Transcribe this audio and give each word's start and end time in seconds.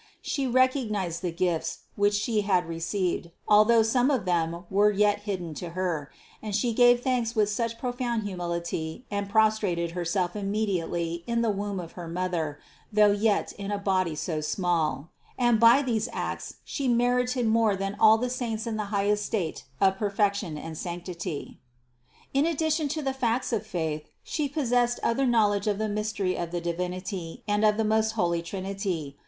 She 0.23 0.47
recognized 0.47 1.21
the 1.21 1.31
gifts, 1.31 1.81
which 1.95 2.15
She 2.15 2.41
had 2.41 2.67
received, 2.67 3.29
although 3.47 3.83
some 3.83 4.09
of 4.09 4.25
them 4.25 4.65
were 4.67 4.89
yet 4.89 5.19
hidden 5.29 5.53
to 5.61 5.69
Her, 5.77 6.09
and 6.41 6.55
She 6.55 6.73
gave 6.73 7.01
thanks 7.03 7.35
with 7.35 7.55
profound 7.77 8.23
humility 8.23 9.05
and 9.11 9.29
prostrated 9.29 9.91
Herself 9.91 10.35
immediately 10.35 11.23
in 11.27 11.43
the 11.43 11.51
womb 11.51 11.79
of 11.79 11.91
her 11.91 12.07
mother, 12.07 12.57
though 12.91 13.11
yet 13.11 13.51
in 13.59 13.69
a 13.69 13.77
body 13.77 14.15
so 14.15 14.41
small; 14.41 15.11
and 15.37 15.59
by 15.59 15.83
these 15.83 16.09
acts 16.11 16.55
She 16.65 16.87
merited 16.87 17.45
more 17.45 17.75
than 17.75 17.95
all 17.99 18.17
the 18.17 18.27
saints 18.31 18.65
in 18.65 18.77
the 18.77 18.85
highest 18.85 19.23
state 19.27 19.65
of 19.79 19.97
perfection 19.97 20.57
and 20.57 20.75
sanctity. 20.75 21.59
229. 22.33 22.33
In 22.33 22.45
addition 22.51 22.87
to 22.87 23.03
the 23.03 23.13
facts 23.13 23.53
of 23.53 23.67
faith 23.67 24.07
She 24.23 24.49
possessed 24.49 24.99
other 25.03 25.27
knowledge 25.27 25.67
of 25.67 25.77
the 25.77 25.87
mystery 25.87 26.35
of 26.35 26.49
the 26.49 26.59
Divinity 26.59 27.43
and 27.47 27.63
of 27.63 27.77
the 27.77 27.83
most 27.83 28.13
holy 28.13 28.41
Trinity. 28.41 29.19